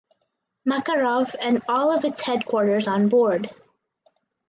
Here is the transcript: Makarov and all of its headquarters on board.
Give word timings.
Makarov 0.67 1.35
and 1.39 1.63
all 1.69 1.95
of 1.95 2.03
its 2.05 2.23
headquarters 2.23 2.87
on 2.87 3.07
board. 3.07 3.53